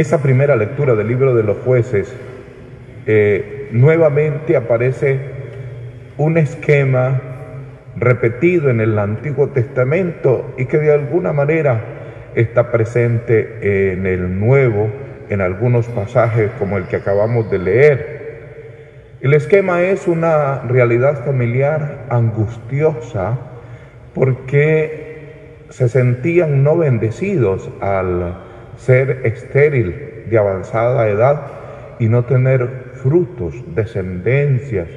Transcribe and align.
esa 0.00 0.22
primera 0.22 0.56
lectura 0.56 0.94
del 0.94 1.08
libro 1.08 1.34
de 1.34 1.42
los 1.42 1.58
jueces, 1.58 2.12
eh, 3.06 3.68
nuevamente 3.72 4.56
aparece 4.56 5.18
un 6.16 6.38
esquema 6.38 7.20
repetido 7.96 8.70
en 8.70 8.80
el 8.80 8.98
Antiguo 8.98 9.48
Testamento 9.48 10.54
y 10.56 10.66
que 10.66 10.78
de 10.78 10.92
alguna 10.92 11.32
manera 11.32 11.80
está 12.34 12.70
presente 12.70 13.92
en 13.92 14.06
el 14.06 14.38
Nuevo, 14.38 14.88
en 15.28 15.40
algunos 15.40 15.86
pasajes 15.86 16.50
como 16.58 16.78
el 16.78 16.84
que 16.84 16.96
acabamos 16.96 17.50
de 17.50 17.58
leer. 17.58 18.20
El 19.20 19.34
esquema 19.34 19.82
es 19.82 20.08
una 20.08 20.62
realidad 20.62 21.24
familiar 21.26 22.06
angustiosa 22.08 23.38
porque 24.14 25.66
se 25.68 25.88
sentían 25.88 26.64
no 26.64 26.78
bendecidos 26.78 27.70
al 27.80 28.49
ser 28.80 29.20
estéril 29.24 30.24
de 30.28 30.38
avanzada 30.38 31.08
edad 31.08 31.42
y 31.98 32.08
no 32.08 32.24
tener 32.24 32.66
frutos, 32.94 33.54
descendencias, 33.74 34.88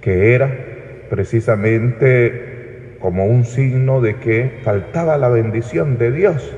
que 0.00 0.34
era 0.34 0.50
precisamente 1.08 2.96
como 2.98 3.26
un 3.26 3.44
signo 3.44 4.00
de 4.00 4.16
que 4.16 4.60
faltaba 4.64 5.16
la 5.18 5.28
bendición 5.28 5.98
de 5.98 6.10
Dios. 6.10 6.52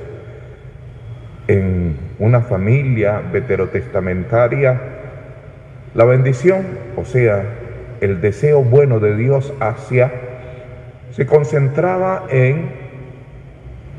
En 1.47 1.95
una 2.17 2.41
familia 2.41 3.21
veterotestamentaria, 3.31 4.81
la 5.93 6.05
bendición, 6.05 6.63
o 6.95 7.05
sea, 7.05 7.43
el 8.01 8.21
deseo 8.21 8.63
bueno 8.63 8.99
de 8.99 9.15
Dios 9.15 9.53
hacia, 9.59 10.11
se 11.11 11.27
concentraba 11.27 12.25
en 12.29 12.84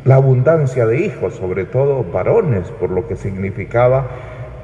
la 0.06 0.15
abundancia 0.15 0.87
de 0.87 1.01
hijos, 1.01 1.34
sobre 1.34 1.65
todo 1.65 2.05
varones, 2.05 2.70
por 2.70 2.91
lo 2.91 3.09
que 3.09 3.16
significaba 3.16 4.06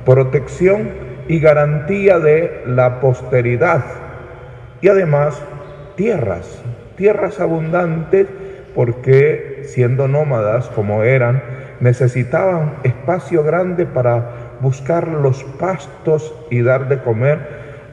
protección 0.05 0.91
y 1.27 1.41
garantía 1.41 2.21
de 2.21 2.63
la 2.67 3.01
posteridad. 3.01 3.85
Y 4.81 4.89
además 4.89 5.43
tierras, 5.97 6.63
tierras 6.97 7.41
abundantes, 7.41 8.29
porque 8.75 9.65
siendo 9.67 10.07
nómadas 10.07 10.69
como 10.69 11.03
eran, 11.03 11.43
necesitaban 11.81 12.75
espacio 12.85 13.43
grande 13.43 13.85
para 13.85 14.59
buscar 14.61 15.09
los 15.09 15.43
pastos 15.59 16.33
y 16.51 16.63
dar 16.63 16.89
de 16.89 16.99
comer 16.99 17.41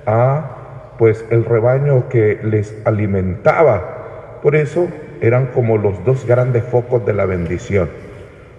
a 0.06 0.96
pues 1.00 1.26
el 1.32 1.46
rebaño 1.46 2.10
que 2.10 2.40
les 2.44 2.78
alimentaba. 2.86 4.38
Por 4.44 4.56
eso 4.56 4.88
eran 5.22 5.48
como 5.48 5.78
los 5.78 6.04
dos 6.06 6.26
grandes 6.26 6.64
focos 6.64 7.06
de 7.06 7.14
la 7.14 7.26
bendición. 7.26 7.90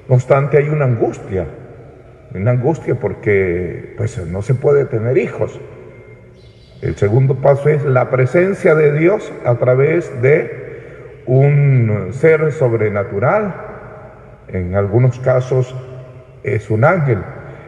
No 0.08 0.16
obstante, 0.16 0.58
hay 0.58 0.69
una 0.69 0.84
angustia, 0.84 1.47
una 2.34 2.50
angustia 2.53 2.94
porque 2.97 3.94
pues 3.97 4.19
no 4.27 4.42
se 4.42 4.55
puede 4.55 4.84
tener 4.84 5.19
hijos. 5.19 5.61
El 6.83 6.97
segundo 6.97 7.36
paso 7.36 7.69
es 7.69 7.84
la 7.84 8.11
presencia 8.11 8.75
de 8.75 8.98
Dios 8.98 9.33
a 9.44 9.56
través 9.56 10.22
de 10.22 11.22
un 11.27 12.08
ser 12.12 12.53
sobrenatural. 12.53 13.55
En 14.48 14.75
algunos 14.75 15.19
casos 15.20 15.75
es 16.42 16.70
un 16.70 16.84
ángel. 16.84 17.19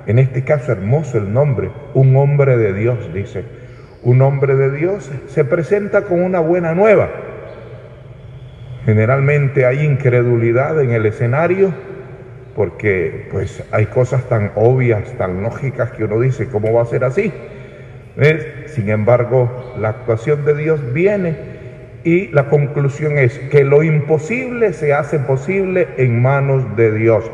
En 0.06 0.18
este 0.18 0.42
caso 0.42 0.72
hermoso 0.72 1.18
el 1.18 1.32
nombre, 1.32 1.70
un 1.94 2.16
hombre 2.16 2.56
de 2.56 2.72
Dios, 2.72 3.12
dice. 3.12 3.44
Un 4.02 4.20
hombre 4.22 4.56
de 4.56 4.72
Dios 4.72 5.08
se 5.28 5.44
presenta 5.44 6.02
con 6.02 6.22
una 6.22 6.40
buena 6.40 6.74
nueva 6.74 7.08
Generalmente 8.84 9.64
hay 9.64 9.84
incredulidad 9.84 10.80
en 10.80 10.90
el 10.90 11.06
escenario 11.06 11.72
porque 12.56 13.28
pues 13.30 13.62
hay 13.70 13.86
cosas 13.86 14.28
tan 14.28 14.52
obvias, 14.56 15.12
tan 15.16 15.42
lógicas 15.42 15.92
que 15.92 16.04
uno 16.04 16.20
dice, 16.20 16.48
¿cómo 16.48 16.72
va 16.72 16.82
a 16.82 16.86
ser 16.86 17.04
así? 17.04 17.32
Sin 18.66 18.90
embargo, 18.90 19.74
la 19.78 19.90
actuación 19.90 20.44
de 20.44 20.54
Dios 20.54 20.92
viene 20.92 21.36
y 22.04 22.28
la 22.28 22.48
conclusión 22.48 23.16
es 23.16 23.38
que 23.38 23.64
lo 23.64 23.82
imposible 23.82 24.72
se 24.72 24.92
hace 24.92 25.18
posible 25.18 25.88
en 25.96 26.20
manos 26.20 26.76
de 26.76 26.92
Dios. 26.92 27.30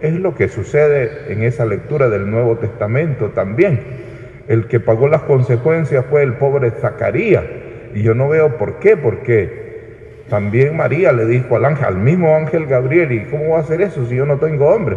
Es 0.00 0.12
lo 0.14 0.34
que 0.34 0.48
sucede 0.48 1.32
en 1.32 1.42
esa 1.42 1.64
lectura 1.64 2.10
del 2.10 2.30
Nuevo 2.30 2.58
Testamento 2.58 3.30
también. 3.30 3.80
El 4.48 4.66
que 4.66 4.80
pagó 4.80 5.08
las 5.08 5.22
consecuencias 5.22 6.04
fue 6.10 6.22
el 6.22 6.34
pobre 6.34 6.70
Zacarías. 6.72 7.44
Y 7.94 8.02
yo 8.02 8.14
no 8.14 8.28
veo 8.28 8.58
por 8.58 8.80
qué, 8.80 8.96
porque 8.96 9.63
también 10.28 10.76
María 10.76 11.12
le 11.12 11.26
dijo 11.26 11.56
al 11.56 11.66
ángel, 11.66 11.84
al 11.84 11.96
mismo 11.96 12.34
ángel 12.34 12.66
Gabriel, 12.66 13.12
¿y 13.12 13.24
cómo 13.24 13.50
va 13.50 13.58
a 13.58 13.60
hacer 13.60 13.82
eso 13.82 14.06
si 14.06 14.16
yo 14.16 14.24
no 14.24 14.38
tengo 14.38 14.68
hombre? 14.68 14.96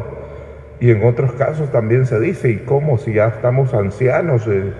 Y 0.80 0.92
en 0.92 1.04
otros 1.04 1.34
casos 1.34 1.72
también 1.72 2.06
se 2.06 2.20
dice, 2.20 2.50
¿y 2.50 2.58
cómo 2.58 2.98
si 2.98 3.14
ya 3.14 3.28
estamos 3.28 3.74
ancianos, 3.74 4.48
eh, 4.48 4.72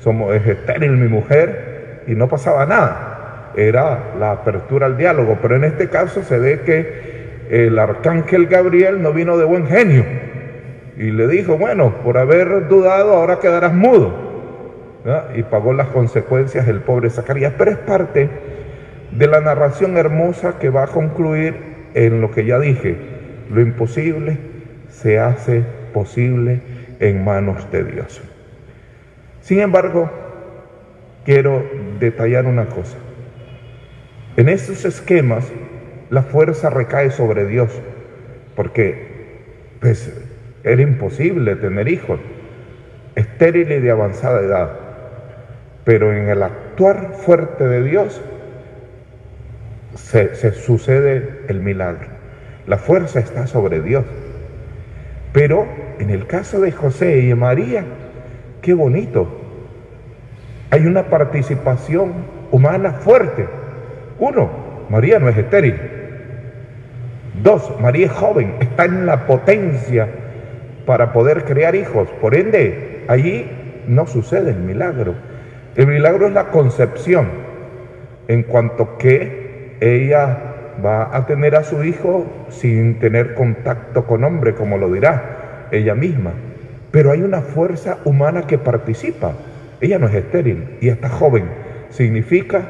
somos, 0.00 0.34
es 0.34 0.46
estéril 0.46 0.92
mi 0.92 1.08
mujer? 1.08 2.02
Y 2.06 2.14
no 2.14 2.28
pasaba 2.28 2.64
nada. 2.66 3.52
Era 3.56 3.98
la 4.18 4.32
apertura 4.32 4.86
al 4.86 4.96
diálogo. 4.96 5.38
Pero 5.42 5.56
en 5.56 5.64
este 5.64 5.88
caso 5.88 6.22
se 6.22 6.38
ve 6.38 6.60
que 6.60 7.40
el 7.50 7.78
arcángel 7.78 8.46
Gabriel 8.46 9.02
no 9.02 9.12
vino 9.12 9.36
de 9.36 9.44
buen 9.44 9.66
genio. 9.66 10.04
Y 10.96 11.10
le 11.10 11.26
dijo, 11.26 11.58
bueno, 11.58 11.94
por 12.04 12.16
haber 12.16 12.68
dudado 12.68 13.14
ahora 13.14 13.40
quedarás 13.40 13.74
mudo. 13.74 14.30
Y 15.34 15.42
pagó 15.42 15.72
las 15.72 15.88
consecuencias 15.88 16.68
el 16.68 16.80
pobre 16.80 17.10
Zacarías. 17.10 17.54
Pero 17.58 17.72
es 17.72 17.78
parte 17.78 18.28
de 19.12 19.26
la 19.26 19.40
narración 19.40 19.96
hermosa 19.96 20.58
que 20.58 20.70
va 20.70 20.84
a 20.84 20.88
concluir 20.88 21.54
en 21.94 22.20
lo 22.20 22.30
que 22.30 22.44
ya 22.44 22.58
dije, 22.58 22.96
lo 23.50 23.60
imposible 23.60 24.38
se 24.88 25.18
hace 25.18 25.64
posible 25.92 26.60
en 27.00 27.24
manos 27.24 27.70
de 27.72 27.84
Dios. 27.84 28.20
Sin 29.40 29.60
embargo, 29.60 30.10
quiero 31.24 31.64
detallar 31.98 32.46
una 32.46 32.66
cosa. 32.66 32.96
En 34.36 34.48
estos 34.48 34.84
esquemas, 34.84 35.46
la 36.10 36.22
fuerza 36.22 36.70
recae 36.70 37.10
sobre 37.10 37.46
Dios, 37.46 37.70
porque 38.54 39.08
pues, 39.80 40.12
era 40.62 40.82
imposible 40.82 41.56
tener 41.56 41.88
hijos, 41.88 42.20
estéril 43.16 43.72
y 43.72 43.80
de 43.80 43.90
avanzada 43.90 44.40
edad. 44.40 44.70
Pero 45.84 46.12
en 46.12 46.28
el 46.28 46.42
actuar 46.42 47.14
fuerte 47.14 47.66
de 47.66 47.82
Dios, 47.82 48.20
se, 49.94 50.52
sucede 50.52 51.42
el 51.48 51.60
milagro. 51.60 52.08
La 52.66 52.78
fuerza 52.78 53.20
está 53.20 53.46
sobre 53.46 53.80
Dios. 53.80 54.04
Pero 55.32 55.66
en 55.98 56.10
el 56.10 56.26
caso 56.26 56.60
de 56.60 56.72
José 56.72 57.20
y 57.20 57.34
María, 57.34 57.84
qué 58.62 58.74
bonito. 58.74 59.28
Hay 60.70 60.86
una 60.86 61.04
participación 61.04 62.12
humana 62.50 62.92
fuerte. 62.92 63.46
Uno, 64.18 64.50
María 64.88 65.18
no 65.18 65.28
es 65.28 65.36
estéril. 65.36 65.76
Dos, 67.42 67.80
María 67.80 68.06
es 68.06 68.12
joven, 68.12 68.54
está 68.60 68.84
en 68.84 69.06
la 69.06 69.26
potencia 69.26 70.08
para 70.84 71.12
poder 71.12 71.44
crear 71.44 71.74
hijos. 71.74 72.08
Por 72.20 72.34
ende, 72.34 73.04
allí 73.08 73.50
no 73.86 74.06
sucede 74.06 74.50
el 74.50 74.58
milagro. 74.58 75.14
El 75.76 75.86
milagro 75.86 76.26
es 76.26 76.32
la 76.32 76.48
concepción, 76.48 77.28
en 78.28 78.42
cuanto 78.42 78.98
que 78.98 79.39
ella 79.80 80.38
va 80.84 81.14
a 81.16 81.26
tener 81.26 81.56
a 81.56 81.64
su 81.64 81.82
hijo 81.84 82.26
sin 82.48 82.98
tener 82.98 83.34
contacto 83.34 84.06
con 84.06 84.24
hombre, 84.24 84.54
como 84.54 84.78
lo 84.78 84.92
dirá 84.92 85.68
ella 85.72 85.94
misma. 85.94 86.32
Pero 86.90 87.12
hay 87.12 87.22
una 87.22 87.40
fuerza 87.40 87.98
humana 88.04 88.46
que 88.46 88.58
participa. 88.58 89.32
Ella 89.80 89.98
no 89.98 90.08
es 90.08 90.14
estéril 90.14 90.76
y 90.80 90.88
está 90.88 91.08
joven. 91.08 91.44
Significa 91.90 92.62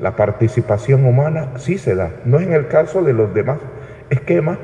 la 0.00 0.16
participación 0.16 1.04
humana 1.04 1.52
sí 1.56 1.78
se 1.78 1.94
da. 1.94 2.10
No 2.24 2.38
es 2.38 2.46
en 2.46 2.52
el 2.52 2.68
caso 2.68 3.02
de 3.02 3.12
los 3.12 3.34
demás 3.34 3.58
esquemas 4.10 4.58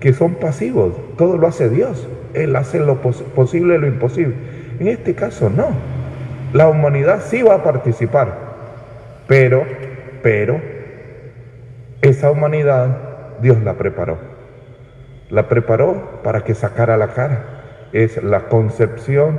que 0.00 0.12
son 0.12 0.34
pasivos. 0.34 0.94
Todo 1.16 1.36
lo 1.36 1.46
hace 1.46 1.68
Dios. 1.68 2.08
Él 2.34 2.54
hace 2.56 2.80
lo 2.80 3.00
posible 3.00 3.76
y 3.76 3.78
lo 3.78 3.86
imposible. 3.86 4.34
En 4.78 4.88
este 4.88 5.14
caso 5.14 5.50
no. 5.50 5.68
La 6.52 6.68
humanidad 6.68 7.22
sí 7.26 7.42
va 7.42 7.56
a 7.56 7.62
participar. 7.64 8.38
Pero, 9.26 9.64
pero, 10.22 10.60
esa 12.02 12.30
humanidad 12.30 12.96
Dios 13.40 13.62
la 13.62 13.74
preparó. 13.74 14.18
La 15.30 15.48
preparó 15.48 16.20
para 16.22 16.44
que 16.44 16.54
sacara 16.54 16.96
la 16.96 17.08
cara. 17.08 17.44
Es 17.92 18.22
la 18.22 18.48
concepción 18.48 19.38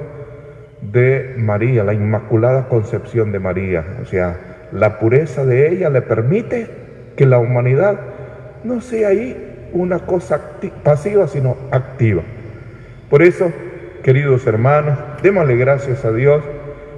de 0.82 1.36
María, 1.38 1.84
la 1.84 1.94
inmaculada 1.94 2.68
concepción 2.68 3.32
de 3.32 3.40
María. 3.40 3.86
O 4.02 4.06
sea, 4.06 4.68
la 4.72 5.00
pureza 5.00 5.46
de 5.46 5.70
ella 5.70 5.90
le 5.90 6.02
permite 6.02 6.68
que 7.16 7.26
la 7.26 7.40
humanidad 7.40 8.00
no 8.64 8.82
sea 8.82 9.10
ahí 9.10 9.70
una 9.74 10.00
cosa 10.00 10.42
pasiva, 10.84 11.28
sino 11.28 11.58
activa. 11.72 12.24
Por 13.10 13.22
eso, 13.22 13.52
queridos 14.04 14.46
hermanos, 14.48 14.98
démosle 15.22 15.56
gracias 15.56 16.04
a 16.06 16.12
Dios, 16.12 16.44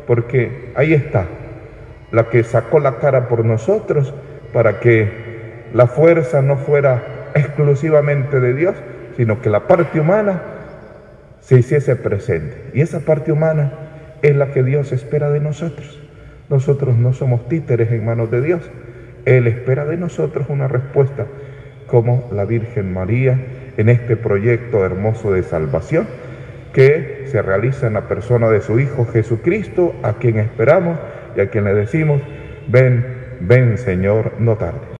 porque 0.06 0.71
ahí 0.75 0.94
está, 0.94 1.25
la 2.12 2.30
que 2.30 2.44
sacó 2.44 2.80
la 2.80 2.98
cara 2.98 3.27
por 3.27 3.44
nosotros 3.44 4.13
para 4.53 4.80
que 4.80 5.26
la 5.74 5.88
fuerza 5.88 6.42
no 6.42 6.58
fuera 6.58 7.31
exclusivamente 7.36 8.40
de 8.40 8.54
Dios, 8.54 8.75
sino 9.16 9.42
que 9.42 9.50
la 9.50 9.68
parte 9.68 10.00
humana 10.00 10.42
se 11.40 11.60
hiciese 11.60 11.96
presente. 11.96 12.72
Y 12.74 12.81
esa 12.81 13.00
parte 13.02 13.31
humana 13.31 13.72
es 14.22 14.36
la 14.36 14.52
que 14.52 14.64
Dios 14.64 14.92
espera 14.92 15.30
de 15.30 15.40
nosotros. 15.40 16.00
Nosotros 16.50 16.98
no 16.98 17.14
somos 17.14 17.48
títeres 17.48 17.92
en 17.92 18.06
manos 18.06 18.31
de 18.31 18.42
Dios. 18.42 18.62
Él 19.25 19.48
espera 19.48 19.86
de 19.86 19.98
nosotros 19.98 20.48
una 20.50 20.68
respuesta 20.68 21.25
como 21.88 22.30
la 22.34 22.46
Virgen 22.46 22.94
María 22.94 23.40
en 23.78 23.90
este 23.90 24.16
proyecto 24.16 24.86
hermoso 24.86 25.31
de 25.31 25.44
salvación 25.44 26.08
que 26.74 27.25
se 27.28 27.42
realiza 27.42 27.88
en 27.88 27.94
la 27.94 28.08
persona 28.08 28.50
de 28.50 28.62
su 28.62 28.80
Hijo 28.80 29.06
Jesucristo, 29.06 29.96
a 30.04 30.13
quien 30.13 30.38
esperamos 30.38 30.98
y 31.36 31.42
a 31.42 31.50
quien 31.50 31.63
le 31.63 31.74
decimos, 31.74 32.22
ven, 32.68 33.06
ven 33.40 33.78
Señor, 33.78 34.34
no 34.40 34.58
tarde. 34.58 34.88